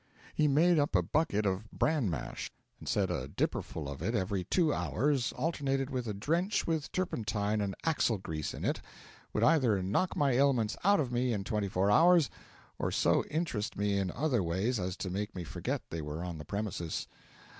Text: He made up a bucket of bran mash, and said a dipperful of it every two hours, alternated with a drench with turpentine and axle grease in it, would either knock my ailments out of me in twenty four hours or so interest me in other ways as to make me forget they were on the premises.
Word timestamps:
He 0.33 0.47
made 0.47 0.79
up 0.79 0.95
a 0.95 1.03
bucket 1.03 1.45
of 1.45 1.69
bran 1.69 2.09
mash, 2.09 2.49
and 2.79 2.89
said 2.89 3.11
a 3.11 3.27
dipperful 3.27 3.87
of 3.87 4.01
it 4.01 4.15
every 4.15 4.43
two 4.45 4.73
hours, 4.73 5.31
alternated 5.33 5.91
with 5.91 6.07
a 6.07 6.13
drench 6.15 6.65
with 6.65 6.91
turpentine 6.91 7.61
and 7.61 7.75
axle 7.83 8.17
grease 8.17 8.55
in 8.55 8.65
it, 8.65 8.81
would 9.31 9.43
either 9.43 9.83
knock 9.83 10.15
my 10.15 10.31
ailments 10.31 10.75
out 10.83 10.99
of 10.99 11.11
me 11.11 11.33
in 11.33 11.43
twenty 11.43 11.67
four 11.67 11.91
hours 11.91 12.31
or 12.79 12.89
so 12.91 13.23
interest 13.25 13.77
me 13.77 13.95
in 13.99 14.09
other 14.09 14.41
ways 14.41 14.79
as 14.79 14.97
to 14.97 15.11
make 15.11 15.35
me 15.35 15.43
forget 15.43 15.83
they 15.91 16.01
were 16.01 16.23
on 16.23 16.39
the 16.39 16.45
premises. 16.45 17.05